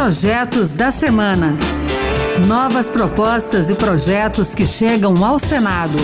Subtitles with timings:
[0.00, 1.58] Projetos da Semana.
[2.46, 5.98] Novas propostas e projetos que chegam ao Senado.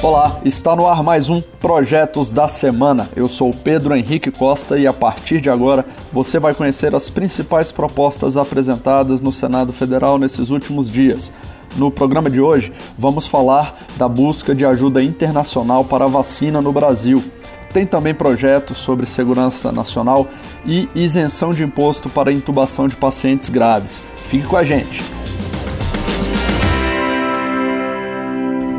[0.00, 3.10] Olá, está no ar mais um Projetos da Semana.
[3.16, 7.72] Eu sou Pedro Henrique Costa e a partir de agora você vai conhecer as principais
[7.72, 11.32] propostas apresentadas no Senado Federal nesses últimos dias.
[11.74, 16.72] No programa de hoje, vamos falar da busca de ajuda internacional para a vacina no
[16.72, 17.24] Brasil.
[17.72, 20.28] Tem também projetos sobre segurança nacional
[20.66, 24.02] e isenção de imposto para intubação de pacientes graves.
[24.28, 25.02] Fique com a gente!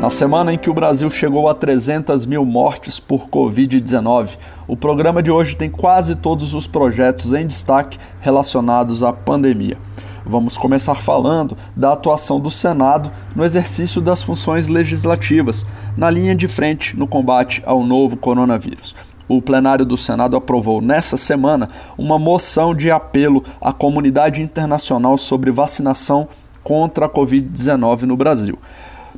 [0.04, 4.36] Na semana em que o Brasil chegou a 300 mil mortes por Covid-19,
[4.68, 9.78] o programa de hoje tem quase todos os projetos em destaque relacionados à pandemia.
[10.26, 15.66] Vamos começar falando da atuação do Senado no exercício das funções legislativas,
[15.96, 18.94] na linha de frente no combate ao novo coronavírus.
[19.28, 25.50] O plenário do Senado aprovou nessa semana uma moção de apelo à comunidade internacional sobre
[25.50, 26.28] vacinação
[26.62, 28.58] contra a Covid-19 no Brasil.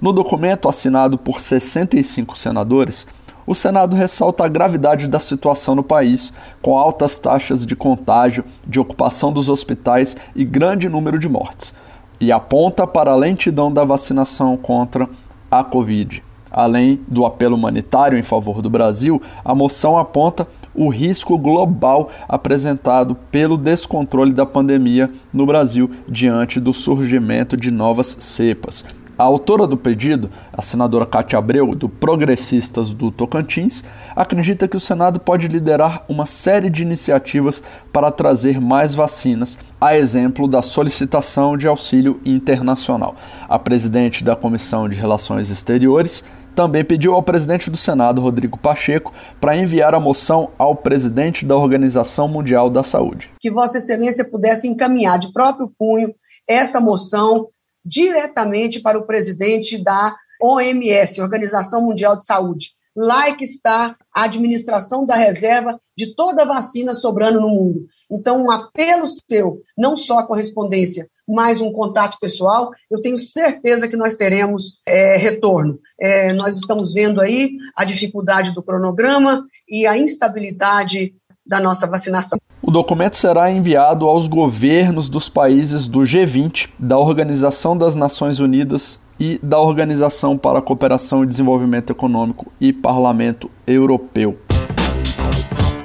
[0.00, 3.06] No documento assinado por 65 senadores,
[3.46, 8.80] o Senado ressalta a gravidade da situação no país, com altas taxas de contágio, de
[8.80, 11.72] ocupação dos hospitais e grande número de mortes,
[12.20, 15.08] e aponta para a lentidão da vacinação contra
[15.50, 16.22] a Covid.
[16.50, 23.14] Além do apelo humanitário em favor do Brasil, a moção aponta o risco global apresentado
[23.30, 28.84] pelo descontrole da pandemia no Brasil diante do surgimento de novas cepas,
[29.18, 33.82] a autora do pedido, a senadora Cátia Abreu, do Progressistas do Tocantins,
[34.14, 39.96] acredita que o Senado pode liderar uma série de iniciativas para trazer mais vacinas, a
[39.96, 43.16] exemplo da solicitação de auxílio internacional.
[43.48, 46.22] A presidente da Comissão de Relações Exteriores
[46.56, 51.54] também pediu ao presidente do Senado, Rodrigo Pacheco, para enviar a moção ao presidente da
[51.54, 53.30] Organização Mundial da Saúde.
[53.38, 56.14] Que Vossa Excelência pudesse encaminhar de próprio punho
[56.48, 57.48] essa moção
[57.86, 62.72] diretamente para o presidente da OMS, Organização Mundial de Saúde.
[62.94, 67.86] Lá é que está a administração da reserva de toda a vacina sobrando no mundo.
[68.10, 73.88] Então, um apelo seu, não só a correspondência, mas um contato pessoal, eu tenho certeza
[73.88, 75.78] que nós teremos é, retorno.
[76.00, 81.14] É, nós estamos vendo aí a dificuldade do cronograma e a instabilidade
[81.46, 82.38] da nossa vacinação.
[82.60, 88.98] O documento será enviado aos governos dos países do G20, da Organização das Nações Unidas
[89.20, 94.38] e da Organização para a Cooperação e Desenvolvimento Econômico e Parlamento Europeu.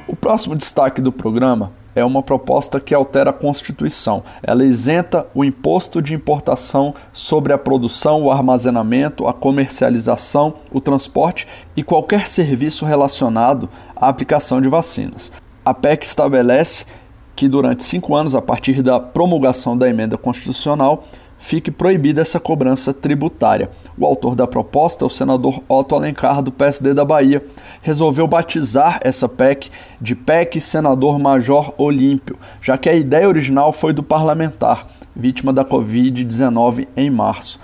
[0.08, 4.24] O próximo destaque do programa é uma proposta que altera a Constituição.
[4.42, 11.48] Ela isenta o imposto de importação sobre a produção, o armazenamento, a comercialização, o transporte
[11.76, 15.32] e qualquer serviço relacionado à aplicação de vacinas.
[15.72, 16.86] A PEC estabelece
[17.34, 21.02] que durante cinco anos, a partir da promulgação da emenda constitucional,
[21.38, 23.70] fique proibida essa cobrança tributária.
[23.98, 27.42] O autor da proposta, o senador Otto Alencar, do PSD da Bahia,
[27.82, 29.70] resolveu batizar essa PEC
[30.02, 35.64] de PEC Senador Major Olímpio, já que a ideia original foi do parlamentar, vítima da
[35.64, 37.62] Covid-19 em março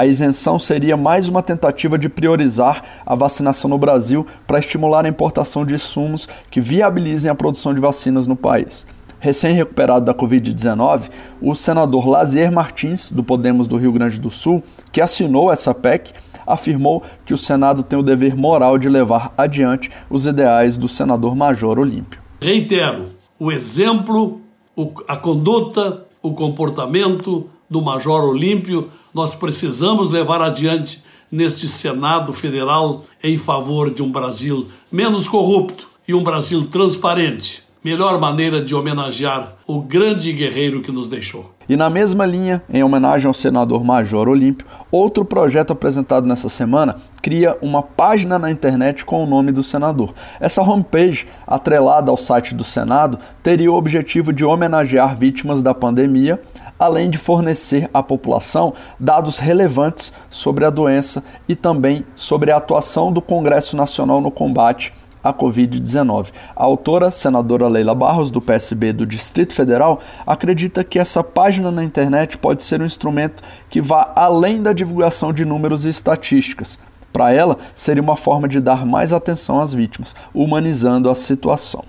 [0.00, 5.08] a isenção seria mais uma tentativa de priorizar a vacinação no Brasil para estimular a
[5.10, 8.86] importação de insumos que viabilizem a produção de vacinas no país.
[9.18, 11.10] Recém-recuperado da Covid-19,
[11.42, 16.14] o senador Lazier Martins, do Podemos do Rio Grande do Sul, que assinou essa PEC,
[16.46, 21.36] afirmou que o Senado tem o dever moral de levar adiante os ideais do senador
[21.36, 22.22] Major Olímpio.
[22.40, 23.08] Reitero,
[23.38, 24.40] o exemplo,
[25.06, 33.38] a conduta, o comportamento do Major Olímpio nós precisamos levar adiante neste Senado Federal em
[33.38, 37.62] favor de um Brasil menos corrupto e um Brasil transparente.
[37.82, 41.54] Melhor maneira de homenagear o grande guerreiro que nos deixou.
[41.66, 46.96] E na mesma linha, em homenagem ao senador Major Olímpio, outro projeto apresentado nessa semana
[47.22, 50.12] cria uma página na internet com o nome do senador.
[50.38, 56.38] Essa homepage, atrelada ao site do Senado, teria o objetivo de homenagear vítimas da pandemia
[56.78, 63.12] além de fornecer à população dados relevantes sobre a doença e também sobre a atuação
[63.12, 64.90] do Congresso Nacional no combate
[65.22, 66.28] à Covid-19.
[66.56, 71.84] A autora, senadora Leila Barros, do PSB do Distrito Federal, acredita que essa página na
[71.84, 76.78] internet pode ser um instrumento que vá além da divulgação de números e estatísticas.
[77.12, 81.84] Para ela, seria uma forma de dar mais atenção às vítimas, humanizando a situação.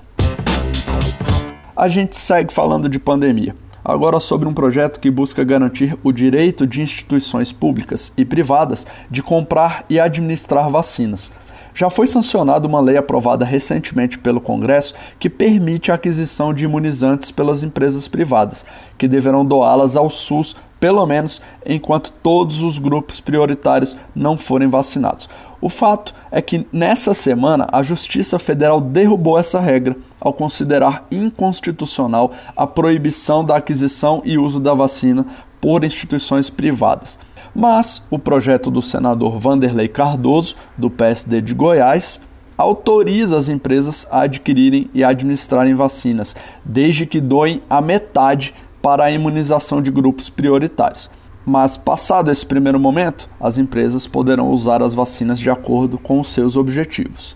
[1.76, 3.56] A gente segue falando de pandemia.
[3.84, 9.24] Agora sobre um projeto que busca garantir o direito de instituições públicas e privadas de
[9.24, 11.32] comprar e administrar vacinas.
[11.74, 17.32] Já foi sancionada uma lei aprovada recentemente pelo Congresso que permite a aquisição de imunizantes
[17.32, 18.66] pelas empresas privadas,
[18.98, 25.30] que deverão doá-las ao SUS pelo menos enquanto todos os grupos prioritários não forem vacinados.
[25.62, 32.32] O fato é que nessa semana a Justiça Federal derrubou essa regra ao considerar inconstitucional
[32.58, 35.24] a proibição da aquisição e uso da vacina
[35.62, 37.20] por instituições privadas.
[37.54, 42.22] Mas o projeto do senador Vanderlei Cardoso, do PSD de Goiás,
[42.58, 49.12] autoriza as empresas a adquirirem e administrarem vacinas, desde que doem a metade para a
[49.12, 51.10] imunização de grupos prioritários.
[51.46, 56.30] Mas, passado esse primeiro momento, as empresas poderão usar as vacinas de acordo com os
[56.30, 57.36] seus objetivos.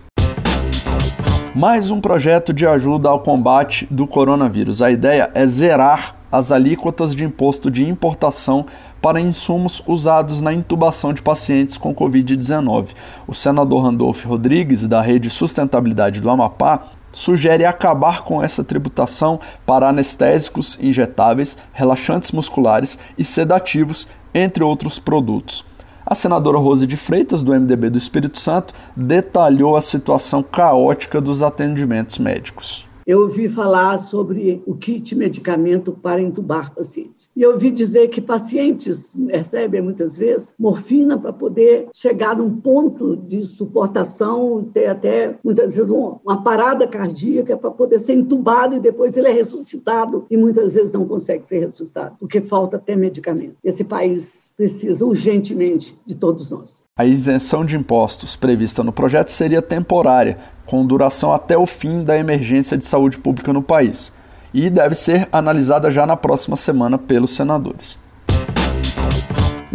[1.55, 4.81] Mais um projeto de ajuda ao combate do coronavírus.
[4.81, 8.65] A ideia é zerar as alíquotas de imposto de importação
[9.05, 12.87] para insumos usados na intubação de pacientes com Covid-19.
[13.27, 19.89] O senador Randolph Rodrigues, da Rede Sustentabilidade do Amapá, sugere acabar com essa tributação para
[19.89, 25.63] anestésicos injetáveis, relaxantes musculares e sedativos, entre outros produtos.
[26.03, 31.43] A senadora Rose de Freitas, do MDB do Espírito Santo, detalhou a situação caótica dos
[31.43, 37.29] atendimentos médicos eu ouvi falar sobre o kit medicamento para entubar pacientes.
[37.35, 43.15] E eu ouvi dizer que pacientes recebem muitas vezes morfina para poder chegar num ponto
[43.15, 49.15] de suportação, ter até muitas vezes uma parada cardíaca para poder ser entubado e depois
[49.15, 53.55] ele é ressuscitado e muitas vezes não consegue ser ressuscitado, porque falta até medicamento.
[53.63, 56.83] Esse país precisa urgentemente de todos nós.
[56.97, 62.17] A isenção de impostos prevista no projeto seria temporária, com duração até o fim da
[62.17, 64.11] emergência de saúde pública no país,
[64.53, 67.99] e deve ser analisada já na próxima semana pelos senadores.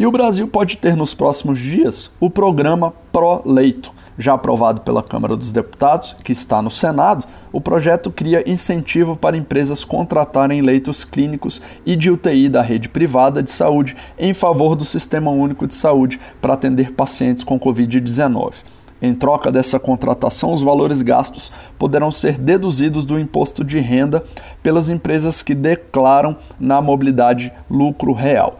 [0.01, 3.93] E o Brasil pode ter nos próximos dias o programa Pro-Leito.
[4.17, 9.37] Já aprovado pela Câmara dos Deputados, que está no Senado, o projeto cria incentivo para
[9.37, 14.87] empresas contratarem leitos clínicos e de UTI da rede privada de saúde em favor do
[14.87, 18.55] Sistema Único de Saúde para atender pacientes com Covid-19.
[19.03, 24.23] Em troca dessa contratação, os valores gastos poderão ser deduzidos do imposto de renda
[24.63, 28.59] pelas empresas que declaram na mobilidade lucro real.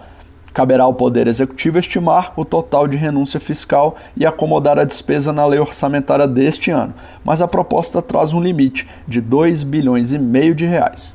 [0.53, 5.47] Caberá ao Poder Executivo estimar o total de renúncia fiscal e acomodar a despesa na
[5.47, 6.95] lei orçamentária deste ano,
[7.25, 11.15] mas a proposta traz um limite de 2 bilhões e meio de reais.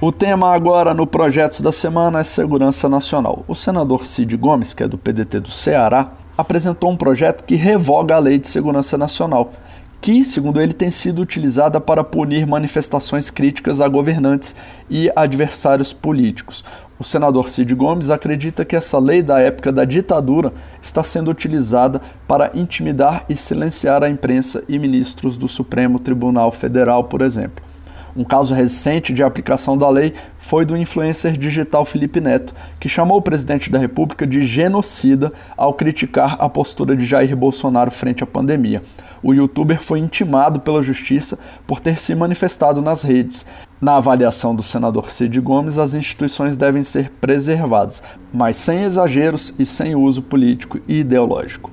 [0.00, 3.42] O tema agora no Projetos da Semana é Segurança Nacional.
[3.48, 8.16] O senador Cid Gomes, que é do PDT do Ceará, apresentou um projeto que revoga
[8.16, 9.52] a Lei de Segurança Nacional,
[10.00, 14.54] que, segundo ele, tem sido utilizada para punir manifestações críticas a governantes
[14.90, 16.62] e adversários políticos.
[16.98, 22.02] O senador Cid Gomes acredita que essa lei da época da ditadura está sendo utilizada
[22.28, 27.73] para intimidar e silenciar a imprensa e ministros do Supremo Tribunal Federal, por exemplo.
[28.16, 33.18] Um caso recente de aplicação da lei foi do influencer digital Felipe Neto, que chamou
[33.18, 38.26] o presidente da República de genocida ao criticar a postura de Jair Bolsonaro frente à
[38.26, 38.82] pandemia.
[39.20, 43.44] O youtuber foi intimado pela justiça por ter se manifestado nas redes.
[43.80, 48.02] Na avaliação do senador Cid Gomes, as instituições devem ser preservadas,
[48.32, 51.72] mas sem exageros e sem uso político e ideológico.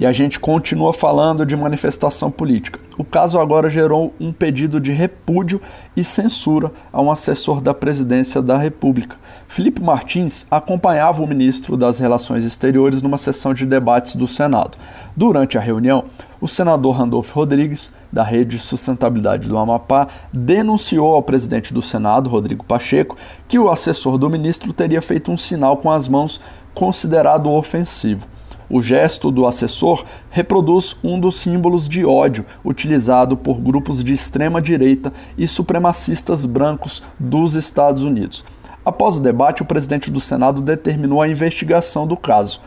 [0.00, 2.78] E a gente continua falando de manifestação política.
[2.96, 5.60] O caso agora gerou um pedido de repúdio
[5.96, 9.16] e censura a um assessor da presidência da República.
[9.48, 14.78] Felipe Martins acompanhava o ministro das Relações Exteriores numa sessão de debates do Senado.
[15.16, 16.04] Durante a reunião,
[16.40, 22.30] o senador Randolph Rodrigues, da Rede de Sustentabilidade do Amapá, denunciou ao presidente do Senado,
[22.30, 23.16] Rodrigo Pacheco,
[23.48, 26.40] que o assessor do ministro teria feito um sinal com as mãos
[26.72, 28.37] considerado ofensivo.
[28.70, 34.60] O gesto do assessor reproduz um dos símbolos de ódio utilizado por grupos de extrema
[34.60, 38.44] direita e supremacistas brancos dos Estados Unidos.
[38.84, 42.60] Após o debate, o presidente do Senado determinou a investigação do caso.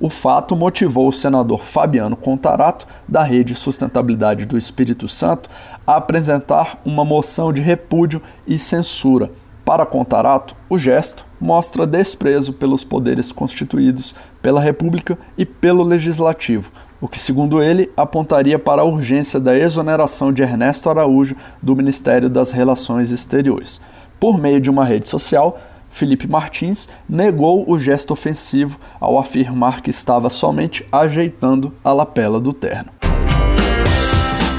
[0.00, 5.48] O fato motivou o senador Fabiano Contarato, da Rede Sustentabilidade do Espírito Santo,
[5.86, 9.30] a apresentar uma moção de repúdio e censura.
[9.64, 17.06] Para Contarato, o gesto mostra desprezo pelos poderes constituídos pela República e pelo Legislativo, o
[17.06, 22.50] que, segundo ele, apontaria para a urgência da exoneração de Ernesto Araújo do Ministério das
[22.50, 23.80] Relações Exteriores.
[24.18, 25.58] Por meio de uma rede social,
[25.90, 32.52] Felipe Martins negou o gesto ofensivo ao afirmar que estava somente ajeitando a lapela do
[32.52, 32.90] terno.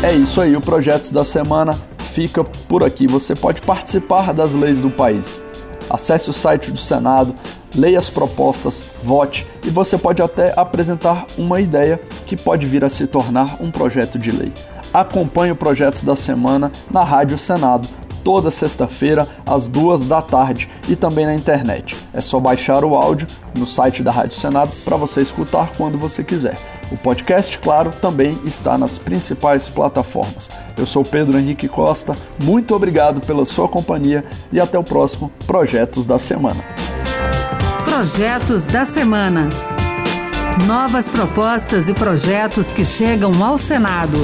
[0.04, 1.80] É isso aí, o Projetos da Semana
[2.14, 3.08] fica por aqui.
[3.08, 5.42] Você pode participar das leis do país.
[5.90, 7.36] Acesse o site do Senado,
[7.76, 12.90] leia as propostas, vote e você pode até apresentar uma ideia que pode vir a
[12.90, 14.54] se tornar um projeto de lei.
[14.94, 17.90] Acompanhe o Projetos da Semana na Rádio Senado,
[18.24, 21.96] toda sexta-feira, às duas da tarde, e também na internet.
[22.14, 26.24] É só baixar o áudio no site da Rádio Senado para você escutar quando você
[26.24, 26.58] quiser.
[26.92, 30.50] O podcast, claro, também está nas principais plataformas.
[30.78, 36.06] Eu sou Pedro Henrique Costa, muito obrigado pela sua companhia e até o próximo Projetos
[36.06, 36.64] da Semana.
[37.84, 39.50] Projetos da Semana.
[40.68, 44.18] Novas propostas e projetos que chegam ao Senado.